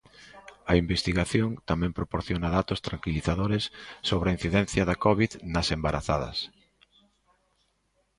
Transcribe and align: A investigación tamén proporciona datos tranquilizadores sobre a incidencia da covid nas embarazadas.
A 0.71 0.73
investigación 0.83 1.49
tamén 1.69 1.91
proporciona 1.99 2.53
datos 2.57 2.83
tranquilizadores 2.87 3.63
sobre 4.09 4.27
a 4.27 4.35
incidencia 4.37 4.83
da 4.89 4.99
covid 5.05 5.31
nas 5.53 5.67
embarazadas. 5.77 6.37